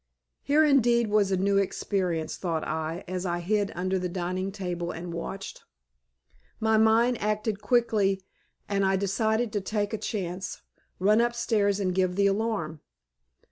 [0.41, 4.51] Here indeed was a new experience, thought I, as I hid under the dining room
[4.51, 5.63] table and watched.
[6.59, 8.23] My mind acted quickly
[8.67, 10.63] and I decided to take a chance,
[10.97, 12.81] run upstairs and give the alarm.